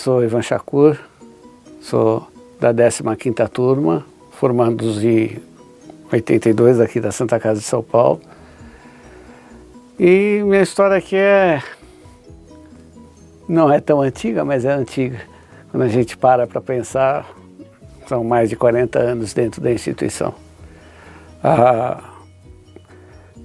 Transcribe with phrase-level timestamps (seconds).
[0.00, 0.98] Sou Ivan Chakur,
[1.78, 2.26] sou
[2.58, 5.38] da 15ª turma, formandos de
[6.10, 8.18] 82 aqui da Santa Casa de São Paulo.
[9.98, 11.62] E minha história aqui é
[13.46, 15.20] não é tão antiga, mas é antiga.
[15.70, 17.30] Quando a gente para para pensar,
[18.06, 20.34] são mais de 40 anos dentro da instituição.
[21.44, 22.02] Ah,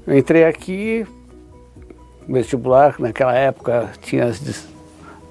[0.07, 1.05] eu entrei aqui,
[2.29, 4.31] vestibular, naquela época tinha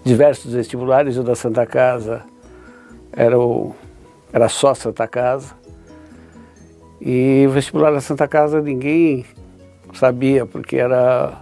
[0.04, 2.22] diversos vestibulares, o da Santa Casa
[3.12, 3.74] era, o,
[4.32, 5.54] era só Santa Casa.
[7.00, 9.24] E o vestibular da Santa Casa ninguém
[9.94, 11.40] sabia, porque era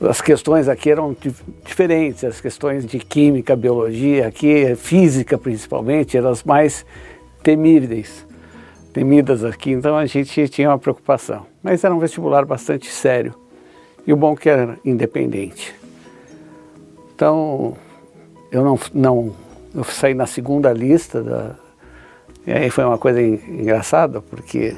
[0.00, 1.16] as questões aqui eram
[1.64, 6.84] diferentes, as questões de química, biologia, aqui física principalmente, eram as mais
[7.42, 8.26] temíveis,
[8.92, 11.46] temidas aqui, então a gente tinha uma preocupação.
[11.62, 13.34] Mas era um vestibular bastante sério
[14.06, 15.74] e o bom é que era independente.
[17.16, 17.74] Então
[18.52, 19.32] eu não, não
[19.74, 21.54] eu saí na segunda lista da,
[22.46, 24.76] e aí foi uma coisa engraçada porque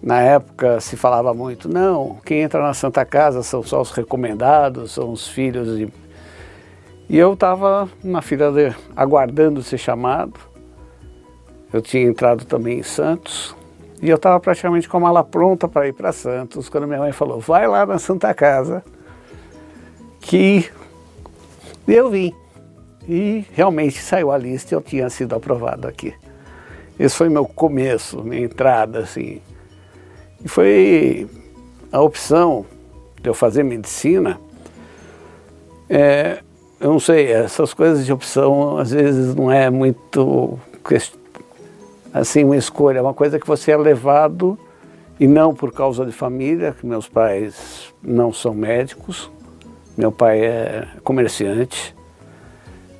[0.00, 4.92] na época se falava muito, não, quem entra na Santa Casa são só os recomendados,
[4.92, 5.92] são os filhos de...
[7.08, 10.38] E eu estava na fila de, aguardando ser chamado.
[11.72, 13.56] Eu tinha entrado também em Santos
[14.00, 17.10] e eu estava praticamente com a mala pronta para ir para Santos quando minha mãe
[17.10, 18.84] falou, vai lá na Santa Casa
[20.20, 20.70] que
[21.94, 22.34] eu vim.
[23.08, 26.14] E realmente saiu a lista e eu tinha sido aprovado aqui.
[26.98, 29.40] Esse foi meu começo, minha entrada assim
[30.44, 31.28] e foi
[31.90, 32.64] a opção
[33.20, 34.38] de eu fazer medicina.
[35.88, 36.38] É,
[36.80, 40.58] eu não sei, essas coisas de opção às vezes não é muito
[42.12, 44.58] assim uma escolha, é uma coisa que você é levado
[45.18, 49.30] e não por causa de família, que meus pais não são médicos,
[49.98, 51.92] meu pai é comerciante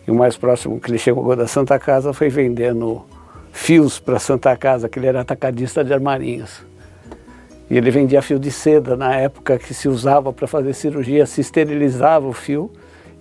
[0.05, 3.05] e o mais próximo que ele chegou da Santa Casa foi vendendo
[3.53, 6.67] fios para Santa Casa, que ele era atacadista de armarinhos.
[7.71, 11.41] E ele vendia fio de seda na época que se usava para fazer cirurgia, se
[11.41, 12.69] esterilizava o fio.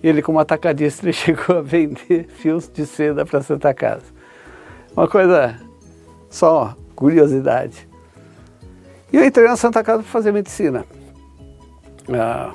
[0.02, 4.06] E ele, como atacadista, ele chegou a vender fios de seda para Santa Casa.
[4.96, 5.54] Uma coisa
[6.28, 7.86] só curiosidade.
[9.12, 10.84] E eu entrei na Santa Casa para fazer medicina.
[12.12, 12.52] Ah,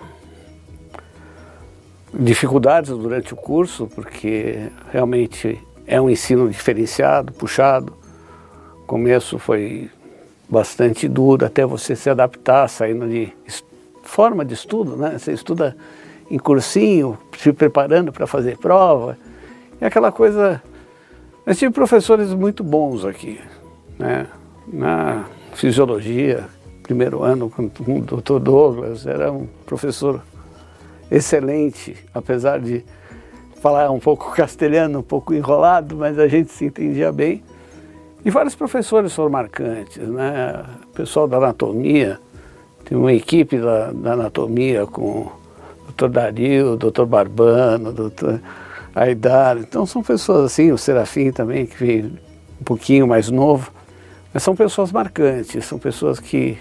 [2.13, 7.93] dificuldades durante o curso, porque realmente é um ensino diferenciado, puxado.
[8.83, 9.89] O começo foi
[10.47, 13.33] bastante duro até você se adaptar, saindo de
[14.03, 15.17] forma de estudo, né?
[15.17, 15.75] Você estuda
[16.29, 19.17] em cursinho, se preparando para fazer prova.
[19.81, 20.61] E aquela coisa.
[21.45, 23.39] Eu tive professores muito bons aqui,
[23.97, 24.27] né?
[24.67, 26.45] Na fisiologia,
[26.83, 28.39] primeiro ano com, o Dr.
[28.39, 30.21] Douglas, era um professor
[31.13, 32.83] excelente, apesar de
[33.61, 37.43] falar um pouco castelhano, um pouco enrolado, mas a gente se entendia bem.
[38.25, 40.63] E vários professores foram marcantes, né?
[40.85, 42.19] O pessoal da anatomia,
[42.85, 45.31] tem uma equipe da, da anatomia com o
[45.87, 48.41] doutor Dario, o doutor Barbano, o doutor
[48.95, 49.57] Aidar.
[49.57, 52.11] Então são pessoas assim, o Serafim também, que veio
[52.59, 53.71] um pouquinho mais novo.
[54.33, 56.57] Mas são pessoas marcantes, são pessoas que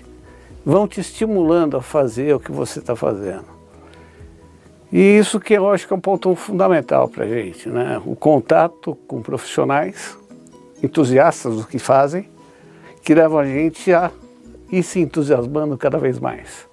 [0.65, 3.62] vão te estimulando a fazer o que você está fazendo.
[4.93, 8.01] E isso que eu acho que é um ponto fundamental para a gente, né?
[8.05, 10.19] O contato com profissionais
[10.83, 12.29] entusiastas do que fazem,
[13.03, 14.11] que levam a gente a
[14.71, 16.69] ir se entusiasmando cada vez mais.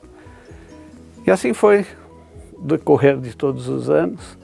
[1.26, 1.86] E assim foi
[2.58, 4.38] do decorrer de todos os anos.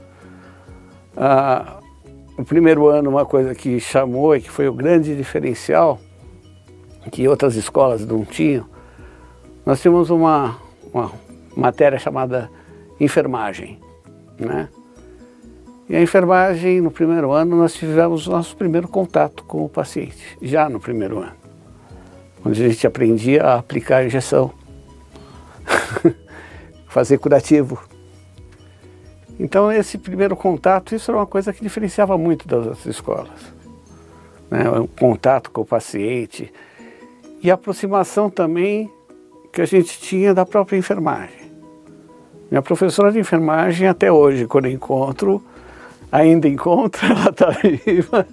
[1.17, 1.79] Ah,
[2.37, 5.99] o primeiro ano, uma coisa que chamou e que foi o grande diferencial,
[7.11, 8.65] que outras escolas não tinham,
[9.65, 10.57] nós tínhamos uma,
[10.93, 11.11] uma
[11.55, 12.49] matéria chamada
[12.99, 13.79] enfermagem,
[14.39, 14.69] né?
[15.87, 20.37] E a enfermagem, no primeiro ano, nós tivemos o nosso primeiro contato com o paciente,
[20.41, 21.35] já no primeiro ano,
[22.43, 24.51] onde a gente aprendia a aplicar injeção,
[26.89, 27.79] fazer curativo.
[29.39, 33.53] Então, esse primeiro contato, isso era uma coisa que diferenciava muito das outras escolas.
[34.49, 34.67] Né?
[34.69, 36.51] O contato com o paciente
[37.43, 38.89] e a aproximação também
[39.53, 41.44] que a gente tinha da própria enfermagem.
[42.55, 45.43] Minha professora de enfermagem, até hoje, quando encontro,
[46.09, 48.25] ainda encontra, ela está viva,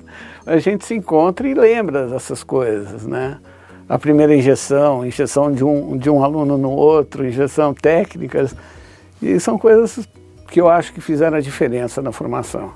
[0.47, 3.41] a gente se encontra e lembra dessas coisas, né?
[3.89, 8.55] A primeira injeção, injeção de um, de um aluno no outro, injeção técnicas,
[9.21, 10.09] e são coisas
[10.47, 12.73] que eu acho que fizeram a diferença na formação.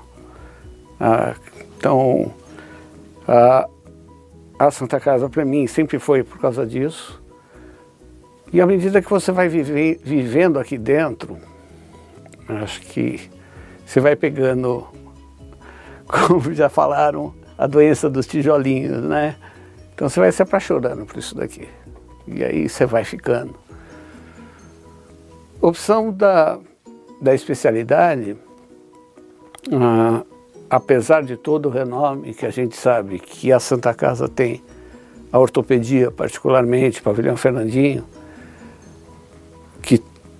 [0.99, 1.33] Ah,
[1.77, 2.29] então,
[3.25, 3.69] a,
[4.59, 7.23] a Santa Casa para mim sempre foi por causa disso.
[8.51, 11.37] E à medida que você vai vivendo aqui dentro,
[12.47, 13.29] acho que
[13.85, 14.87] você vai pegando
[16.07, 19.35] como já falaram, a doença dos tijolinhos, né?
[19.93, 21.67] Então você vai se apaixonando por isso daqui.
[22.27, 23.55] E aí você vai ficando.
[25.59, 26.59] Opção da,
[27.19, 28.37] da especialidade,
[29.71, 30.23] ah,
[30.69, 34.63] apesar de todo o renome que a gente sabe que a Santa Casa tem,
[35.31, 38.05] a ortopedia particularmente, Pavilhão Fernandinho,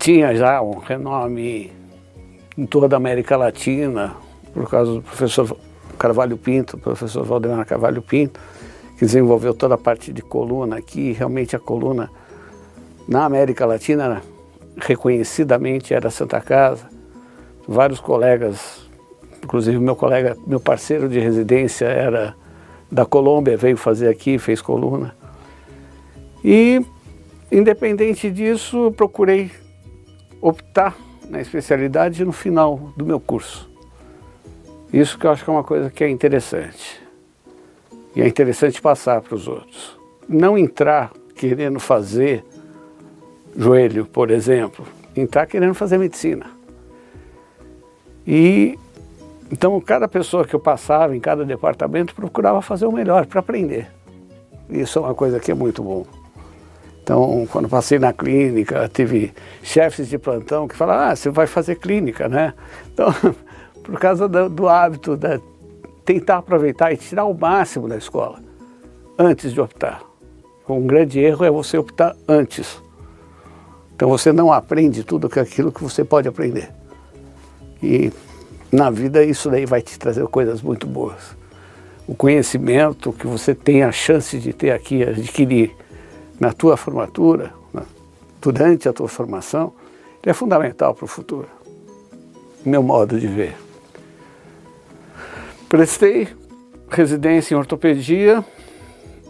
[0.07, 1.69] tinha já um renome
[2.57, 4.15] em toda a América Latina,
[4.54, 5.57] por causa do professor
[6.00, 8.39] Carvalho Pinto, professor Valdemar Carvalho Pinto,
[8.98, 12.09] que desenvolveu toda a parte de coluna aqui, realmente a coluna
[13.06, 14.21] na América Latina
[14.77, 16.88] reconhecidamente era Santa Casa.
[17.68, 18.88] Vários colegas,
[19.44, 22.33] inclusive meu colega, meu parceiro de residência era
[22.89, 25.13] da Colômbia, veio fazer aqui, fez coluna.
[26.45, 26.81] E
[27.51, 29.51] independente disso, procurei
[30.41, 30.95] optar
[31.29, 33.69] na especialidade no final do meu curso.
[34.91, 37.01] Isso que eu acho que é uma coisa que é interessante.
[38.15, 39.97] E é interessante passar para os outros.
[40.27, 42.43] Não entrar querendo fazer
[43.55, 44.85] joelho, por exemplo,
[45.15, 46.45] entrar querendo fazer medicina.
[48.25, 48.77] E
[49.51, 53.87] então cada pessoa que eu passava em cada departamento procurava fazer o melhor para aprender.
[54.69, 56.05] Isso é uma coisa que é muito bom.
[57.07, 59.33] Então, quando passei na clínica, tive
[59.63, 62.54] chefes de plantão que falaram, ah, você vai fazer clínica, né?
[62.94, 63.07] Então,
[63.81, 65.39] por causa do, do hábito de
[66.04, 68.42] tentar aproveitar e tirar o máximo da escola
[69.18, 70.01] antes de optar.
[70.68, 72.77] Um grande erro é você optar antes.
[73.95, 76.69] Então você não aprende tudo aquilo que você pode aprender.
[77.81, 78.12] E
[78.69, 81.38] na vida isso daí vai te trazer coisas muito boas.
[82.06, 85.74] O conhecimento que você tem a chance de ter aqui, adquirir
[86.39, 87.53] na tua formatura,
[88.41, 89.73] durante a tua formação,
[90.23, 91.47] é fundamental para o futuro.
[92.65, 93.55] Meu modo de ver.
[95.69, 96.27] Prestei
[96.89, 98.43] residência em ortopedia.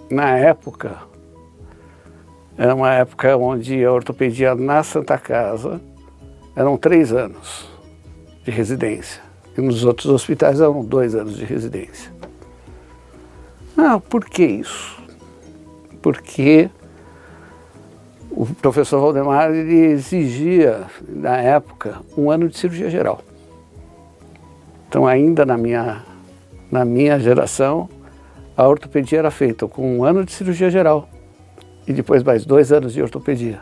[0.10, 0.98] Na época,
[2.58, 5.80] era uma época onde a ortopedia na Santa Casa
[6.56, 7.70] eram três anos
[8.44, 9.22] de residência.
[9.56, 12.12] E nos outros hospitais eram dois anos de residência.
[13.78, 14.98] Ah, por que isso?
[16.02, 16.70] Porque
[18.32, 23.22] o professor Valdemar exigia, na época, um ano de cirurgia geral.
[24.88, 26.04] Então, ainda na minha
[26.72, 27.90] na minha geração,
[28.56, 31.08] a ortopedia era feita com um ano de cirurgia geral
[31.88, 33.62] e depois mais dois anos de ortopedia.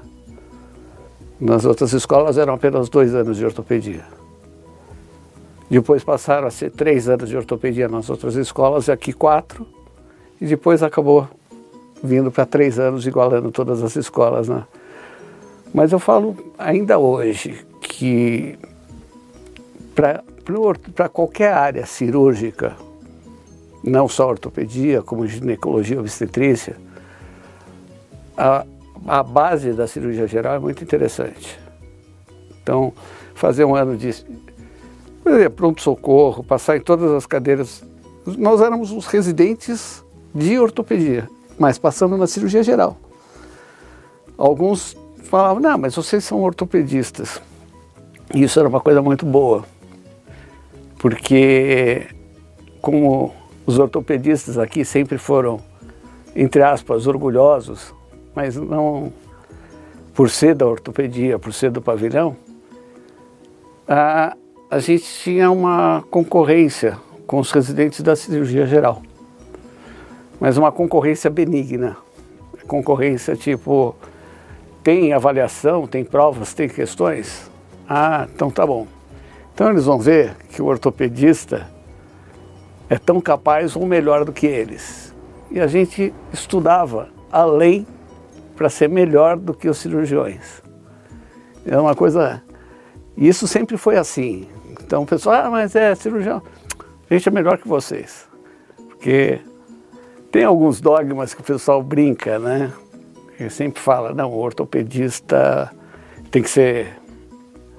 [1.40, 4.04] Nas outras escolas eram apenas dois anos de ortopedia.
[5.70, 9.68] Depois passaram a ser três anos de ortopedia nas outras escolas, e aqui quatro,
[10.40, 11.28] e depois acabou
[12.06, 14.48] vindo para três anos, igualando todas as escolas.
[14.48, 14.64] Né?
[15.74, 18.58] Mas eu falo ainda hoje que
[19.94, 22.76] para qualquer área cirúrgica,
[23.84, 26.76] não só ortopedia, como ginecologia, obstetrícia,
[28.38, 28.66] a,
[29.08, 31.60] a base da cirurgia geral é muito interessante.
[32.62, 32.94] Então,
[33.34, 34.14] fazer um ano de
[35.56, 37.84] pronto-socorro, passar em todas as cadeiras.
[38.26, 42.98] Nós éramos os residentes de ortopedia, mas passamos na cirurgia geral.
[44.38, 47.42] Alguns falavam, não, mas vocês são ortopedistas.
[48.34, 49.64] E isso era uma coisa muito boa,
[50.98, 52.08] porque
[52.82, 53.34] como
[53.66, 55.60] os ortopedistas aqui sempre foram,
[56.36, 57.94] entre aspas, orgulhosos,
[58.36, 59.12] mas não
[60.14, 62.38] por ser da ortopedia, por ser do pavilhão,
[63.88, 64.36] a,
[64.70, 66.98] a gente tinha uma concorrência
[67.28, 69.02] com os residentes da cirurgia geral.
[70.40, 71.98] Mas uma concorrência benigna.
[72.68, 73.96] Concorrência tipo,
[74.84, 77.50] tem avaliação, tem provas, tem questões?
[77.88, 78.88] Ah, então tá bom.
[79.54, 81.68] Então eles vão ver que o ortopedista
[82.90, 85.14] é tão capaz ou melhor do que eles.
[85.50, 87.88] E a gente estudava além
[88.56, 90.62] para ser melhor do que os cirurgiões.
[91.66, 92.42] É uma coisa.
[93.18, 94.48] E isso sempre foi assim.
[94.84, 96.42] Então o pessoal, ah, mas é cirurgião.
[97.10, 98.28] A gente é melhor que vocês.
[98.90, 99.40] Porque
[100.36, 102.70] tem alguns dogmas que o pessoal brinca, né?
[103.40, 105.72] Ele sempre fala, não, o ortopedista
[106.30, 106.92] tem que ser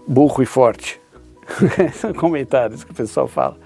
[0.08, 0.98] burro e forte.
[2.00, 3.58] São comentários que o pessoal fala.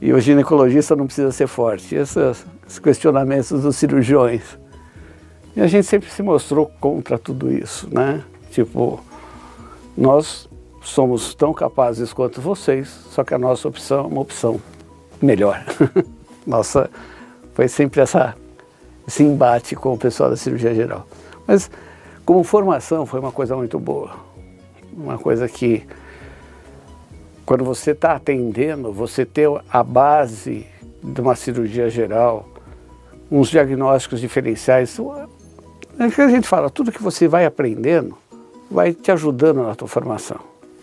[0.00, 1.94] E o ginecologista não precisa ser forte.
[1.94, 4.58] Esses, esses questionamentos dos cirurgiões.
[5.54, 8.24] E a gente sempre se mostrou contra tudo isso, né?
[8.50, 9.04] Tipo,
[9.94, 10.48] nós
[10.80, 14.58] somos tão capazes quanto vocês, só que a nossa opção é uma opção
[15.20, 15.62] melhor.
[16.46, 16.88] nossa,
[17.58, 18.36] foi sempre essa,
[19.04, 21.04] esse embate com o pessoal da cirurgia geral.
[21.44, 21.68] Mas
[22.24, 24.12] como formação foi uma coisa muito boa.
[24.92, 25.84] Uma coisa que
[27.44, 30.68] quando você está atendendo, você ter a base
[31.02, 32.48] de uma cirurgia geral,
[33.28, 34.96] uns diagnósticos diferenciais.
[35.98, 38.16] É que a gente fala, tudo que você vai aprendendo
[38.70, 40.38] vai te ajudando na tua formação.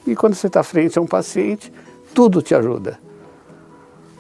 [0.06, 1.72] E quando você está frente a um paciente,
[2.14, 3.00] tudo te ajuda.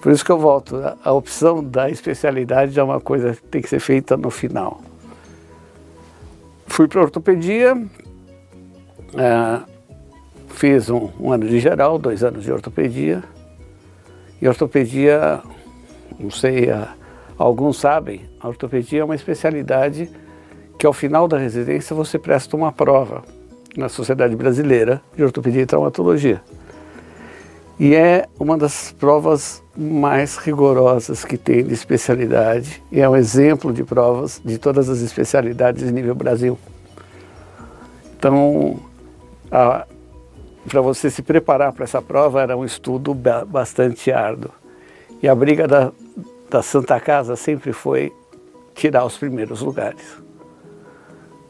[0.05, 3.67] Por isso que eu volto, a, opção da especialidade é uma coisa que tem que
[3.67, 4.79] ser feita no final.
[6.67, 7.75] Fui para ortopedia,
[9.15, 9.61] é,
[10.49, 13.23] fiz um, um, ano de geral, dois anos de ortopedia.
[14.39, 15.41] E ortopedia,
[16.19, 16.67] não sei,
[17.35, 20.07] alguns sabem, a ortopedia é uma especialidade
[20.77, 23.23] que ao final da residência você presta uma prova
[23.75, 26.43] na Sociedade Brasileira de Ortopedia e Traumatologia.
[27.79, 33.73] E é uma das provas mais rigorosas que tem de especialidade e é um exemplo
[33.73, 36.57] de provas de todas as especialidades de nível Brasil.
[38.17, 38.79] Então,
[39.49, 44.51] para você se preparar para essa prova era um estudo bastante árduo.
[45.21, 45.91] E a briga da,
[46.49, 48.13] da Santa Casa sempre foi
[48.73, 50.17] tirar os primeiros lugares.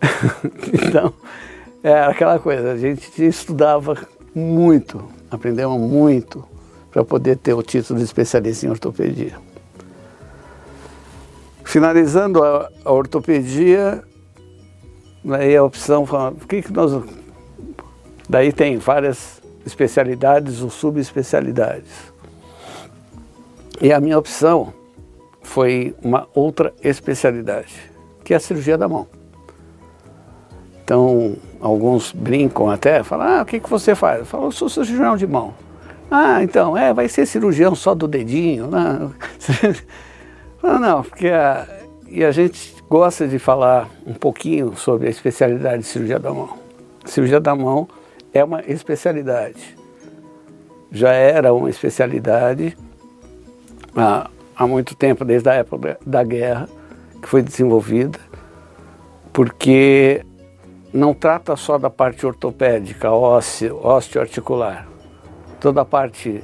[0.74, 1.14] então,
[1.84, 3.96] é aquela coisa, a gente estudava
[4.36, 6.46] muito Aprendemos muito
[6.92, 9.38] para poder ter o título de especialista em ortopedia.
[11.64, 14.02] Finalizando a, a ortopedia,
[15.24, 17.04] daí a opção, o que, que nós.
[18.30, 22.14] Daí tem várias especialidades ou subespecialidades.
[23.82, 24.74] E a minha opção
[25.42, 27.92] foi uma outra especialidade,
[28.24, 29.08] que é a cirurgia da mão.
[30.86, 34.20] Então, alguns brincam até, falam, ah, o que, que você faz?
[34.20, 35.52] Eu falo, eu sou cirurgião de mão.
[36.12, 38.68] Ah, então, é, vai ser cirurgião só do dedinho.
[38.70, 39.12] Não,
[40.64, 41.68] não, não porque a,
[42.08, 46.58] e a gente gosta de falar um pouquinho sobre a especialidade de cirurgia da mão.
[47.04, 47.88] Cirurgia da mão
[48.34, 49.78] é uma especialidade.
[50.92, 52.76] Já era uma especialidade
[53.96, 56.68] há, há muito tempo, desde a época da guerra,
[57.22, 58.20] que foi desenvolvida,
[59.32, 60.26] porque
[60.96, 64.88] não trata só da parte ortopédica, ósseo, osteoarticular.
[65.60, 66.42] Toda a parte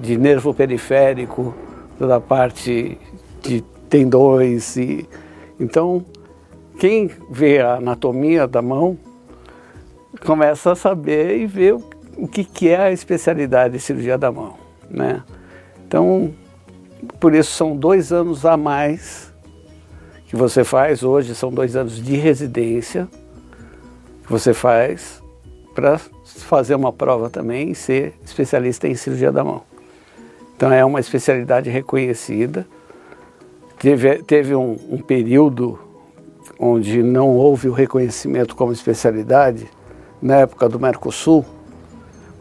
[0.00, 1.54] de nervo periférico,
[1.98, 2.98] toda a parte
[3.42, 4.78] de tendões.
[4.78, 5.06] E...
[5.60, 6.06] Então,
[6.78, 8.96] quem vê a anatomia da mão
[10.24, 11.74] começa a saber e ver
[12.16, 14.54] o que, que é a especialidade de cirurgia da mão.
[14.88, 15.22] Né?
[15.86, 16.32] Então,
[17.20, 19.30] por isso são dois anos a mais
[20.28, 23.06] que você faz hoje, são dois anos de residência
[24.32, 25.22] você faz
[25.74, 29.62] para fazer uma prova também e ser especialista em cirurgia da mão.
[30.56, 32.66] Então é uma especialidade reconhecida.
[33.78, 35.78] Teve, teve um, um período
[36.58, 39.68] onde não houve o reconhecimento como especialidade,
[40.20, 41.44] na época do Mercosul,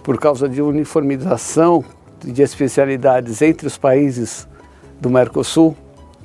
[0.01, 1.83] por causa de uniformização
[2.23, 4.47] de especialidades entre os países
[5.01, 5.75] do Mercosul,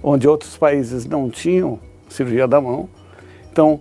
[0.00, 2.88] onde outros países não tinham cirurgia da mão.
[3.50, 3.80] Então,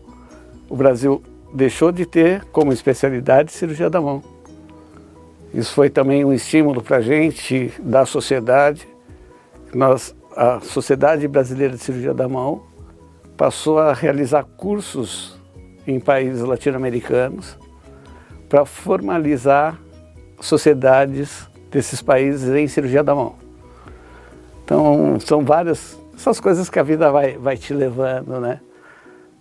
[0.67, 1.21] o Brasil
[1.53, 4.23] deixou de ter como especialidade cirurgia da mão.
[5.53, 8.87] Isso foi também um estímulo para a gente, da sociedade.
[9.73, 12.63] Nós, a Sociedade Brasileira de Cirurgia da Mão
[13.37, 15.39] passou a realizar cursos
[15.87, 17.57] em países latino-americanos
[18.49, 19.79] para formalizar
[20.39, 23.35] sociedades desses países em cirurgia da mão.
[24.63, 28.61] Então, são várias essas coisas que a vida vai, vai te levando, né?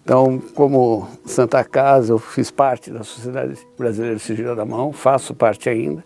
[0.04, 5.34] Então, como Santa Casa, eu fiz parte da Sociedade Brasileira de Cirurgia da Mão, faço
[5.34, 6.04] parte ainda.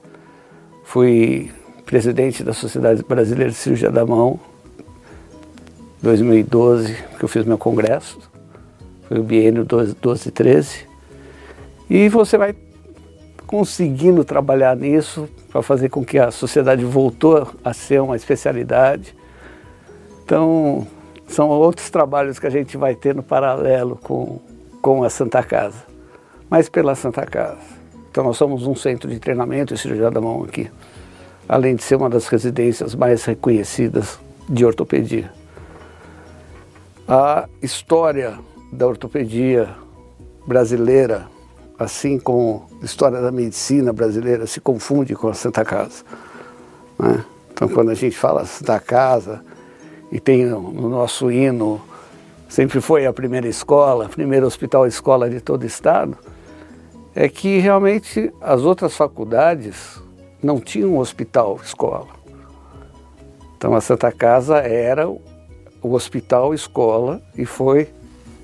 [0.84, 1.50] Fui
[1.84, 4.38] presidente da Sociedade Brasileira de Cirurgia da Mão
[6.00, 8.20] 2012, que eu fiz meu congresso.
[9.08, 10.86] Foi o biênio 12, 12 13.
[11.90, 12.54] E você vai
[13.48, 19.16] conseguindo trabalhar nisso para fazer com que a sociedade voltou a ser uma especialidade.
[20.24, 20.86] Então,
[21.28, 24.40] são outros trabalhos que a gente vai ter no paralelo com,
[24.80, 25.84] com a Santa Casa,
[26.48, 27.78] mas pela Santa Casa.
[28.10, 30.70] Então nós somos um centro de treinamento e cirurgia da mão aqui,
[31.48, 34.18] além de ser uma das residências mais reconhecidas
[34.48, 35.30] de ortopedia.
[37.06, 38.38] A história
[38.72, 39.68] da ortopedia
[40.46, 41.26] brasileira,
[41.78, 46.02] assim como a história da medicina brasileira, se confunde com a Santa Casa.
[46.98, 47.22] Né?
[47.52, 49.42] Então quando a gente fala Santa Casa,
[50.10, 51.80] e tem no nosso hino,
[52.48, 56.16] sempre foi a primeira escola, primeiro hospital escola de todo o estado,
[57.14, 60.00] é que realmente as outras faculdades
[60.42, 62.08] não tinham um hospital escola.
[63.56, 65.20] Então a Santa Casa era o
[65.82, 67.88] hospital escola e foi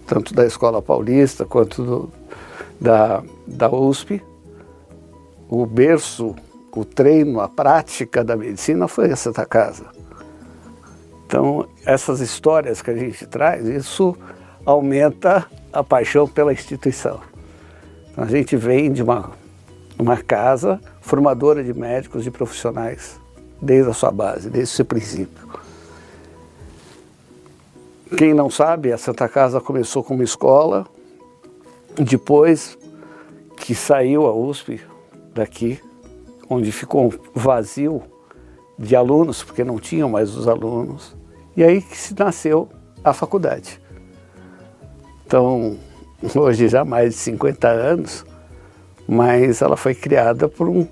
[0.06, 2.12] tanto da Escola Paulista quanto do,
[2.80, 4.22] da, da USP,
[5.48, 6.34] o berço
[6.76, 9.86] o treino, a prática da medicina foi a Santa Casa.
[11.26, 14.16] Então, essas histórias que a gente traz, isso
[14.64, 17.20] aumenta a paixão pela instituição.
[18.16, 19.32] A gente vem de uma,
[19.98, 23.18] uma casa formadora de médicos e profissionais,
[23.60, 25.44] desde a sua base, desde o seu princípio.
[28.16, 30.86] Quem não sabe, a Santa Casa começou como escola,
[31.96, 32.78] depois
[33.56, 34.80] que saiu a USP
[35.34, 35.80] daqui,
[36.48, 38.02] onde ficou vazio
[38.78, 41.16] de alunos, porque não tinham mais os alunos,
[41.56, 42.68] e aí que se nasceu
[43.02, 43.80] a faculdade.
[45.26, 45.76] Então,
[46.34, 48.24] hoje já mais de 50 anos,
[49.06, 50.86] mas ela foi criada por um,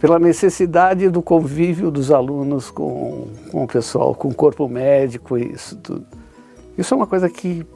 [0.00, 5.52] pela necessidade do convívio dos alunos com, com o pessoal, com o corpo médico e
[5.52, 6.06] isso tudo.
[6.76, 7.66] Isso é uma coisa que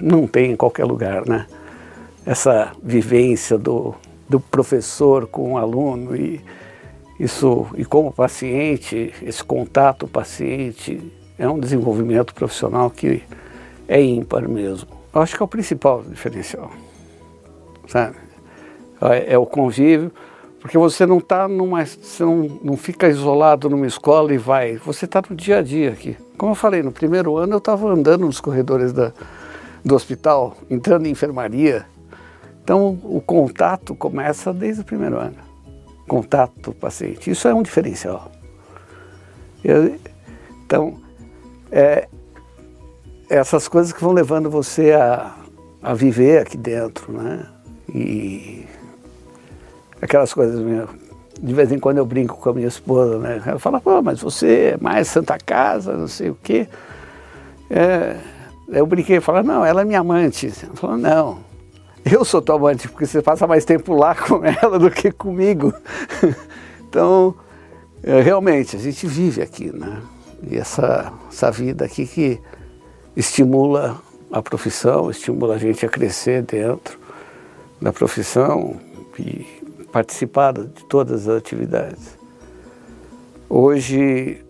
[0.00, 1.46] não tem em qualquer lugar, né?
[2.24, 3.94] Essa vivência do,
[4.28, 6.40] do professor com o aluno e
[7.20, 13.22] isso e como paciente, esse contato paciente é um desenvolvimento profissional que
[13.86, 14.88] é ímpar mesmo.
[15.14, 16.70] Eu acho que é o principal diferencial,
[17.86, 18.16] sabe?
[19.02, 20.10] É, é o convívio,
[20.60, 25.04] porque você não está numa, você não, não fica isolado numa escola e vai, você
[25.04, 26.16] está no dia a dia aqui.
[26.38, 29.12] Como eu falei, no primeiro ano eu estava andando nos corredores da,
[29.84, 31.84] do hospital, entrando em enfermaria.
[32.64, 35.49] Então o contato começa desde o primeiro ano.
[36.10, 37.30] Contato paciente.
[37.30, 38.32] Isso é um diferencial.
[39.62, 39.96] Eu,
[40.66, 40.98] então,
[41.70, 42.08] é,
[43.28, 45.36] essas coisas que vão levando você a,
[45.80, 47.46] a viver aqui dentro, né?
[47.94, 48.66] E
[50.02, 50.88] aquelas coisas mesmo
[51.40, 53.40] de vez em quando eu brinco com a minha esposa, né?
[53.46, 56.66] Ela fala, pô, mas você é mais Santa Casa, não sei o quê.
[57.70, 58.16] É,
[58.68, 60.52] eu brinquei falei, não, ela é minha amante.
[60.60, 61.38] Ela falou, não,
[62.04, 65.72] eu sou tua amante, porque você passa mais tempo lá com ela do que comigo.
[66.88, 67.34] então,
[68.02, 70.02] é, realmente, a gente vive aqui, né?
[70.42, 72.40] E essa, essa vida aqui que
[73.14, 74.00] estimula
[74.32, 76.98] a profissão, estimula a gente a crescer dentro
[77.80, 78.80] da profissão
[79.18, 79.44] e
[79.92, 82.18] participado de todas as atividades.
[83.48, 84.42] Hoje,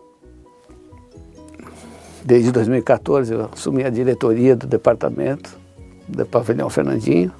[2.24, 5.58] desde 2014, eu assumi a diretoria do departamento
[6.06, 7.32] do Pavilhão Fernandinho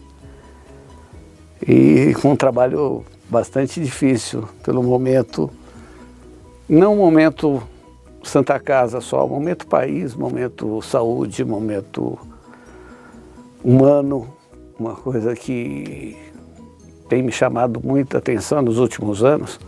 [1.66, 5.51] e com um trabalho bastante difícil pelo momento,
[6.68, 7.62] não momento
[8.23, 12.18] Santa Casa só, momento país, momento saúde, momento
[13.62, 14.29] humano,
[14.79, 16.16] uma coisa que
[17.09, 19.59] tem me chamado muita atenção nos últimos anos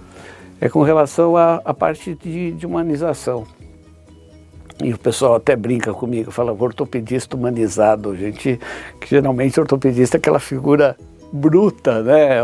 [0.61, 3.45] é com relação à, parte de, de, humanização.
[4.83, 8.61] E o pessoal até brinca comigo, fala ortopedista humanizado, gente,
[9.01, 10.97] que geralmente ortopedista é aquela figura
[11.33, 12.41] bruta, né?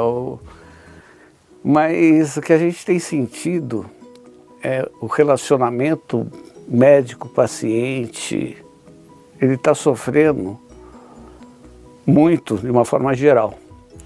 [1.62, 3.84] Mas o que a gente tem sentido
[4.62, 6.26] é o relacionamento
[6.66, 8.56] médico-paciente,
[9.40, 10.58] ele está sofrendo
[12.06, 13.54] muito de uma forma geral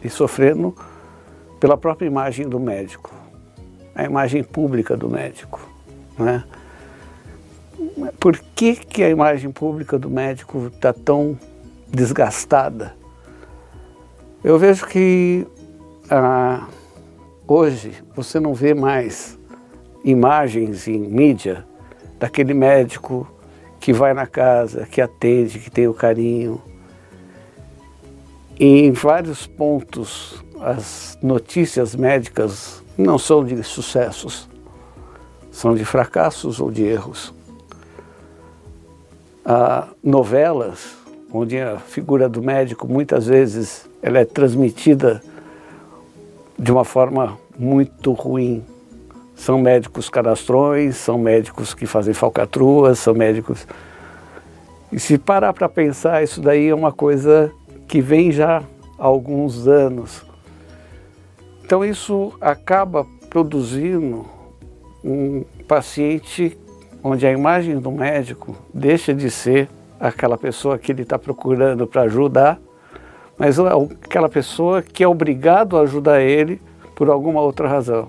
[0.02, 0.74] e sofrendo
[1.60, 3.12] pela própria imagem do médico,
[3.94, 5.60] a imagem pública do médico.
[6.18, 6.44] Né?
[8.18, 11.38] Por que, que a imagem pública do médico está tão
[11.88, 12.94] desgastada?
[14.44, 15.46] Eu vejo que
[16.10, 16.66] ah,
[17.46, 19.38] hoje você não vê mais
[20.04, 21.64] imagens em mídia
[22.18, 23.26] daquele médico
[23.78, 26.60] que vai na casa, que atende, que tem o carinho,
[28.58, 34.48] em vários pontos, as notícias médicas não são de sucessos,
[35.50, 37.32] são de fracassos ou de erros.
[39.44, 40.96] Há novelas,
[41.32, 45.22] onde a figura do médico muitas vezes ela é transmitida
[46.58, 48.64] de uma forma muito ruim.
[49.34, 53.66] São médicos cadastrões, são médicos que fazem falcatruas, são médicos.
[54.90, 57.50] E se parar para pensar, isso daí é uma coisa
[57.88, 58.58] que vem já
[58.98, 60.24] há alguns anos.
[61.64, 64.26] Então isso acaba produzindo
[65.02, 66.58] um paciente
[67.02, 72.02] onde a imagem do médico deixa de ser aquela pessoa que ele está procurando para
[72.02, 72.60] ajudar,
[73.42, 76.62] mas aquela pessoa que é obrigado a ajudar ele
[76.94, 78.08] por alguma outra razão.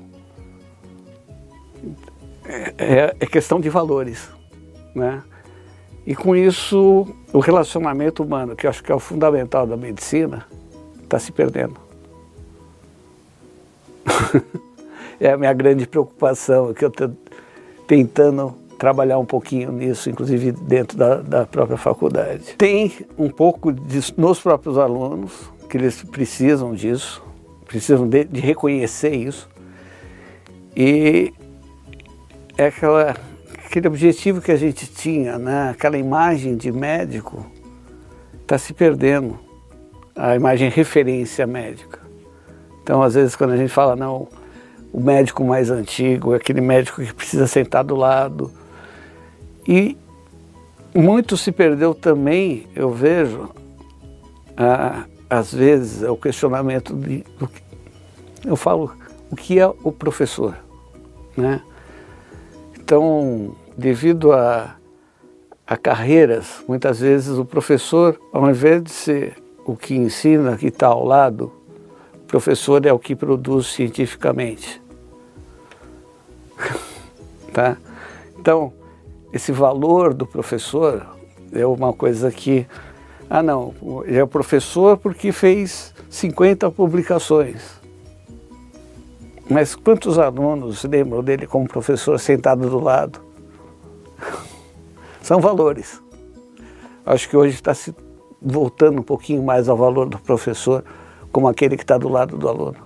[2.46, 4.30] É, é, é questão de valores,
[4.94, 5.24] né?
[6.06, 10.46] E com isso, o relacionamento humano, que eu acho que é o fundamental da medicina,
[11.02, 11.78] está se perdendo.
[15.20, 17.10] é a minha grande preocupação, que eu estou
[17.88, 22.54] tentando trabalhar um pouquinho nisso, inclusive dentro da, da própria faculdade.
[22.58, 25.32] Tem um pouco de, nos próprios alunos,
[25.70, 27.24] que eles precisam disso,
[27.66, 29.48] precisam de, de reconhecer isso,
[30.76, 31.34] E
[32.58, 33.16] é aquela,
[33.66, 35.70] aquele objetivo que a gente tinha, né?
[35.70, 37.46] aquela imagem de médico,
[38.42, 39.40] está se perdendo,
[40.14, 42.02] a imagem referência médica.
[42.84, 44.28] Então, às vezes, quando a gente fala, não,
[44.92, 48.52] o médico mais antigo, é aquele médico que precisa sentar do lado.
[49.68, 49.98] E
[50.94, 53.50] muito se perdeu também, eu vejo,
[54.56, 57.26] ah, às vezes, o questionamento de.
[58.46, 58.92] Eu falo,
[59.32, 60.56] o que é o professor?
[61.36, 61.62] Né?
[62.78, 64.76] Então, devido a,
[65.66, 70.88] a carreiras, muitas vezes o professor, ao invés de ser o que ensina, que está
[70.88, 71.52] ao lado,
[72.14, 74.82] o professor é o que produz cientificamente.
[77.52, 77.78] tá?
[78.38, 78.74] Então,
[79.34, 81.08] esse valor do professor
[81.52, 82.68] é uma coisa que,
[83.28, 83.74] ah não,
[84.06, 87.82] ele é professor porque fez 50 publicações.
[89.50, 93.20] Mas quantos alunos lembram dele como professor sentado do lado?
[95.22, 96.02] São valores.
[97.04, 97.94] Acho que hoje está se
[98.40, 100.84] voltando um pouquinho mais ao valor do professor
[101.32, 102.78] como aquele que está do lado do aluno.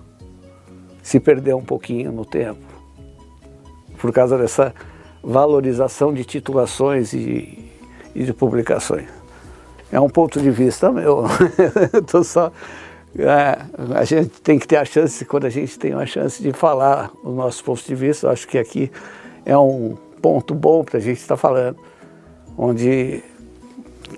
[1.02, 2.66] Se perdeu um pouquinho no tempo
[3.98, 4.72] por causa dessa
[5.22, 7.70] valorização de titulações e,
[8.14, 9.08] e de publicações.
[9.90, 11.24] É um ponto de vista meu.
[12.06, 12.52] Tô só,
[13.16, 13.58] é,
[13.94, 17.10] a gente tem que ter a chance, quando a gente tem uma chance de falar
[17.24, 18.90] os nossos pontos de vista, eu acho que aqui
[19.46, 21.78] é um ponto bom para a gente estar falando,
[22.56, 23.22] onde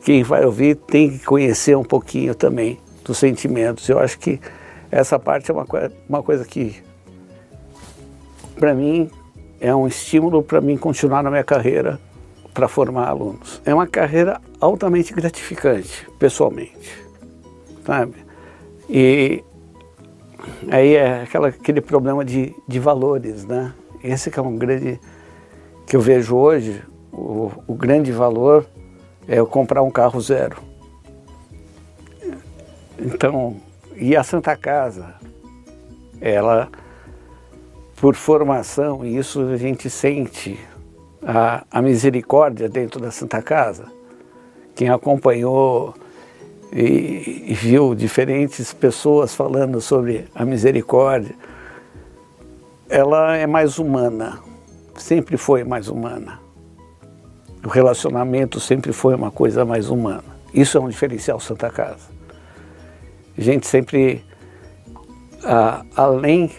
[0.03, 3.89] quem vai ouvir tem que conhecer um pouquinho também dos sentimentos.
[3.89, 4.41] Eu acho que
[4.91, 5.67] essa parte é uma,
[6.09, 6.83] uma coisa que,
[8.59, 9.11] para mim,
[9.61, 12.01] é um estímulo para mim continuar na minha carreira
[12.55, 13.61] para formar alunos.
[13.65, 17.05] É uma carreira altamente gratificante, pessoalmente,
[17.85, 18.15] sabe?
[18.89, 19.45] E
[20.71, 23.73] aí é aquela, aquele problema de, de valores, né?
[24.03, 24.99] Esse que é um grande,
[25.87, 28.67] que eu vejo hoje, o, o grande valor
[29.29, 30.57] é eu comprar um carro zero.
[32.99, 33.57] Então,
[33.95, 35.15] e a Santa Casa,
[36.21, 36.69] ela
[38.01, 40.59] por formação, e isso a gente sente
[41.23, 43.85] a, a misericórdia dentro da Santa Casa.
[44.75, 45.95] Quem acompanhou
[46.73, 51.35] e, e viu diferentes pessoas falando sobre a misericórdia,
[52.89, 54.41] ela é mais humana,
[54.97, 56.41] sempre foi mais humana.
[57.63, 60.25] O relacionamento sempre foi uma coisa mais humana.
[60.55, 62.09] Isso é um diferencial Santa Casa.
[63.37, 64.25] A gente sempre,
[65.45, 66.51] a, além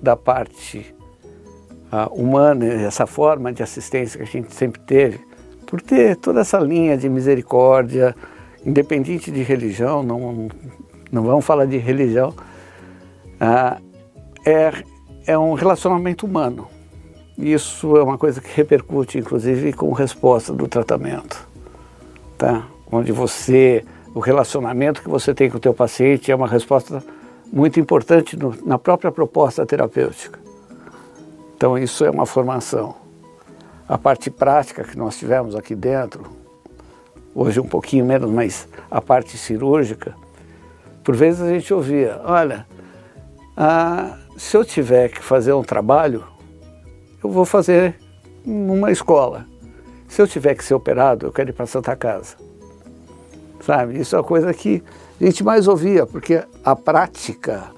[0.00, 0.94] da parte
[1.92, 5.20] uh, humana, essa forma de assistência que a gente sempre teve,
[5.66, 8.14] por ter toda essa linha de misericórdia,
[8.64, 10.48] independente de religião, não,
[11.10, 13.82] não vamos falar de religião, uh,
[14.46, 14.72] é,
[15.26, 16.66] é um relacionamento humano.
[17.36, 21.46] Isso é uma coisa que repercute, inclusive, com resposta do tratamento,
[22.36, 22.66] tá?
[22.90, 27.00] Onde você, o relacionamento que você tem com o teu paciente é uma resposta
[27.52, 30.38] muito importante no, na própria proposta terapêutica.
[31.56, 32.94] Então, isso é uma formação.
[33.88, 36.24] A parte prática que nós tivemos aqui dentro,
[37.34, 40.14] hoje um pouquinho menos, mas a parte cirúrgica,
[41.02, 42.66] por vezes a gente ouvia: olha,
[43.56, 46.24] ah, se eu tiver que fazer um trabalho,
[47.24, 47.96] eu vou fazer
[48.44, 49.46] numa escola.
[50.06, 52.36] Se eu tiver que ser operado, eu quero ir para Santa Casa.
[53.60, 53.98] Sabe?
[53.98, 54.82] Isso é uma coisa que
[55.20, 57.72] a gente mais ouvia, porque a prática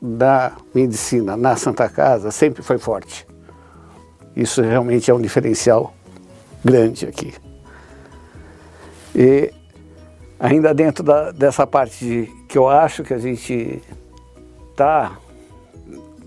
[0.00, 3.26] da medicina na Santa Casa sempre foi forte.
[4.36, 5.92] Isso realmente é um diferencial
[6.64, 7.34] grande aqui.
[9.14, 9.52] E
[10.38, 13.82] ainda dentro da, dessa parte de, que eu acho que a gente
[14.70, 15.18] está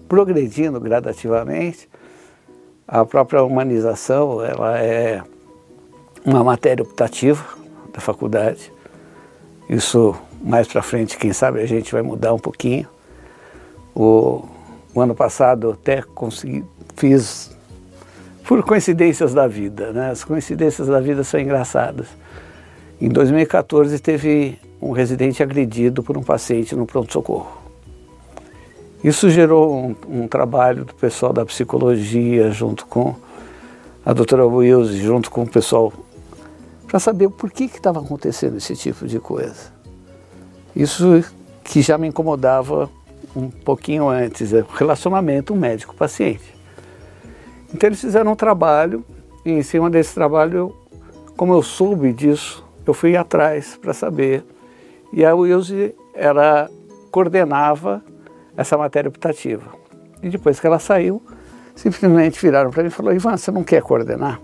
[0.10, 1.89] progredindo gradativamente,
[2.86, 5.24] a própria humanização ela é
[6.26, 7.41] uma matéria optativa
[7.93, 8.74] da faculdade
[9.71, 12.86] isso mais para frente, quem sabe a gente vai mudar um pouquinho.
[13.95, 14.43] O,
[14.93, 16.65] o ano passado até consegui,
[16.97, 17.55] fiz
[18.45, 20.12] por coincidências da vida, né?
[20.12, 22.07] As coincidências da vida são engraçadas.
[22.99, 27.62] Em 2014 teve um residente agredido por um paciente no pronto-socorro.
[29.01, 33.15] Isso gerou um, um, trabalho do pessoal da psicologia junto com
[34.05, 35.93] a doutora Wilson, junto com o pessoal
[36.91, 39.71] para saber por que estava acontecendo esse tipo de coisa.
[40.75, 41.23] Isso
[41.63, 42.89] que já me incomodava
[43.34, 46.54] um pouquinho antes, é o relacionamento médico-paciente.
[47.73, 49.06] Então eles fizeram um trabalho
[49.45, 50.75] e em cima desse trabalho,
[51.38, 54.43] como eu soube disso, eu fui atrás para saber.
[55.13, 56.69] E a Wilson, ela
[57.10, 58.04] coordenava
[58.58, 59.71] essa matéria optativa.
[60.21, 61.23] E depois que ela saiu,
[61.73, 64.41] simplesmente viraram para mim e falaram, Ivan, você não quer coordenar?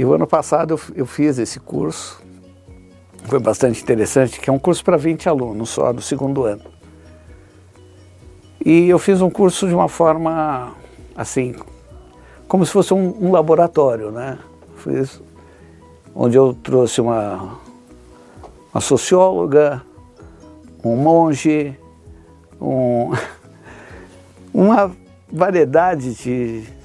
[0.00, 2.22] E o ano passado eu, eu fiz esse curso,
[3.26, 6.62] foi bastante interessante, que é um curso para 20 alunos só, do segundo ano.
[8.64, 10.72] E eu fiz um curso de uma forma,
[11.14, 11.54] assim,
[12.48, 14.38] como se fosse um, um laboratório, né?
[14.76, 15.20] Fiz,
[16.14, 17.58] onde eu trouxe uma,
[18.72, 19.82] uma socióloga,
[20.82, 21.78] um monge,
[22.58, 23.10] um,
[24.54, 24.96] uma
[25.30, 26.79] variedade de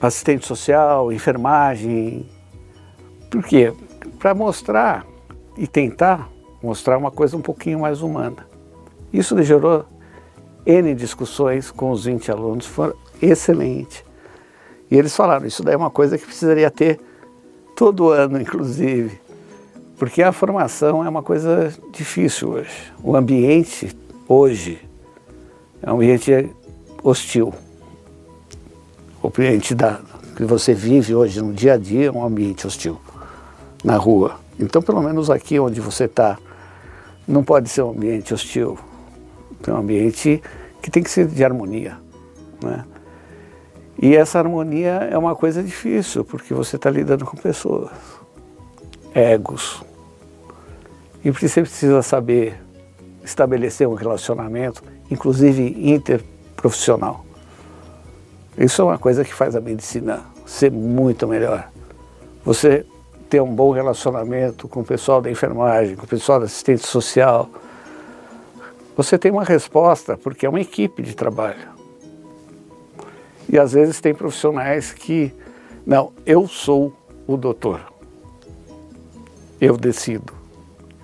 [0.00, 2.26] assistente social, enfermagem.
[3.30, 3.72] Por quê?
[4.18, 5.06] Para mostrar
[5.56, 6.30] e tentar
[6.62, 8.46] mostrar uma coisa um pouquinho mais humana.
[9.12, 9.84] Isso gerou
[10.64, 14.04] N discussões com os 20 alunos, foram excelentes.
[14.90, 17.00] E eles falaram, isso daí é uma coisa que precisaria ter
[17.74, 19.20] todo ano, inclusive,
[19.98, 22.92] porque a formação é uma coisa difícil hoje.
[23.02, 23.96] O ambiente
[24.28, 24.80] hoje
[25.82, 26.50] é um ambiente
[27.02, 27.54] hostil.
[29.26, 30.00] Ambiente da,
[30.36, 33.00] que você vive hoje no dia a dia um ambiente hostil
[33.82, 34.38] na rua.
[34.58, 36.38] Então, pelo menos aqui onde você está,
[37.26, 38.78] não pode ser um ambiente hostil.
[39.66, 40.42] É um ambiente
[40.80, 41.98] que tem que ser de harmonia.
[42.62, 42.84] Né?
[44.00, 47.90] E essa harmonia é uma coisa difícil, porque você está lidando com pessoas,
[49.14, 49.82] egos.
[51.24, 52.60] E você precisa saber
[53.24, 57.25] estabelecer um relacionamento, inclusive interprofissional.
[58.58, 61.68] Isso é uma coisa que faz a medicina ser muito melhor.
[62.44, 62.86] Você
[63.28, 67.50] ter um bom relacionamento com o pessoal da enfermagem, com o pessoal da assistente social.
[68.96, 71.68] Você tem uma resposta, porque é uma equipe de trabalho.
[73.48, 75.32] E às vezes tem profissionais que,
[75.84, 76.92] não, eu sou
[77.26, 77.80] o doutor.
[79.60, 80.32] Eu decido.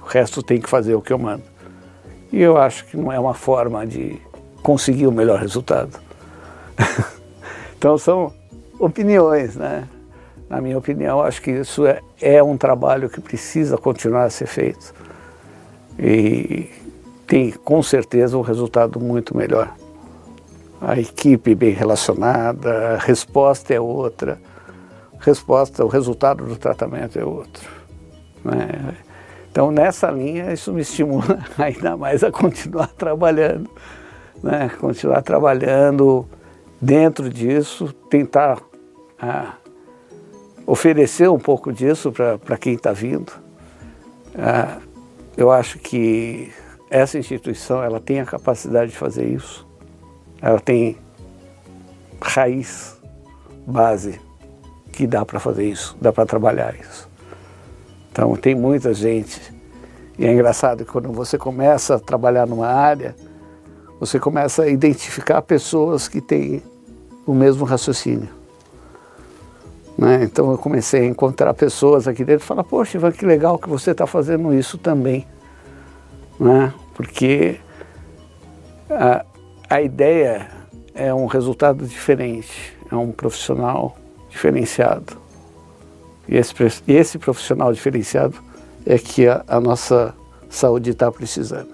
[0.00, 1.44] O resto tem que fazer o que eu mando.
[2.32, 4.20] E eu acho que não é uma forma de
[4.62, 6.00] conseguir o melhor resultado.
[7.82, 8.32] então são
[8.78, 9.88] opiniões, né?
[10.48, 14.46] Na minha opinião, acho que isso é, é um trabalho que precisa continuar a ser
[14.46, 14.94] feito.
[15.98, 16.70] E
[17.26, 19.74] tem com certeza um resultado muito melhor
[20.80, 24.38] a equipe bem relacionada, a resposta é outra,
[25.18, 27.68] resposta, o resultado do tratamento é outro.
[28.44, 28.94] Né?
[29.50, 33.68] Então, nessa linha, isso me estimula ainda mais a continuar trabalhando,
[34.40, 34.70] né?
[34.78, 36.28] continuar trabalhando
[36.82, 38.60] dentro disso, tentar
[39.18, 39.54] ah,
[40.66, 43.32] oferecer um pouco disso para quem está vindo.
[44.36, 44.78] Ah,
[45.36, 46.52] eu acho que
[46.90, 49.70] essa instituição ela tem a capacidade de fazer isso
[50.42, 50.98] ela tem
[52.20, 52.98] raiz,
[53.64, 54.20] base,
[54.92, 57.08] que dá para fazer isso, dá para trabalhar isso.
[58.10, 59.40] Então tem muita gente,
[60.18, 63.14] e é engraçado que quando você começa a trabalhar numa área,
[64.00, 66.60] você começa a identificar pessoas que têm
[67.26, 68.28] o mesmo raciocínio.
[69.96, 70.24] Né?
[70.24, 73.68] Então eu comecei a encontrar pessoas aqui dentro e falar, poxa, Ivan, que legal que
[73.68, 75.26] você está fazendo isso também.
[76.40, 76.72] Né?
[76.94, 77.60] Porque
[78.90, 79.24] a,
[79.68, 80.48] a ideia
[80.94, 83.96] é um resultado diferente, é um profissional
[84.28, 85.16] diferenciado.
[86.28, 86.54] E esse,
[86.88, 88.36] esse profissional diferenciado
[88.86, 90.14] é que a, a nossa
[90.48, 91.70] saúde está precisando.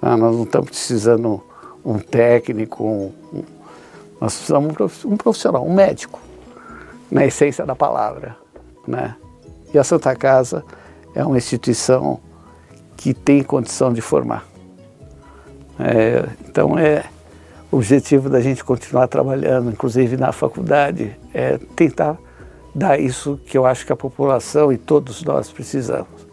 [0.00, 1.42] Ah, nós não estamos precisando
[1.84, 3.12] um técnico, um,
[4.20, 6.20] nós precisamos um profissional, um médico,
[7.10, 8.36] na essência da palavra.
[8.86, 9.14] Né?
[9.72, 10.64] E a Santa Casa
[11.14, 12.20] é uma instituição
[12.96, 14.44] que tem condição de formar.
[15.78, 17.04] É, então é
[17.70, 22.18] o objetivo da gente continuar trabalhando, inclusive na faculdade, é tentar
[22.74, 26.26] dar isso que eu acho que a população e todos nós precisamos.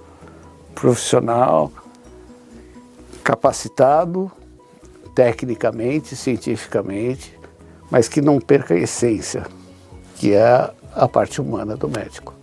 [0.73, 1.71] Profissional,
[3.23, 4.31] capacitado,
[5.13, 7.37] tecnicamente, cientificamente,
[7.89, 9.45] mas que não perca a essência,
[10.15, 12.34] que é a parte humana do médico.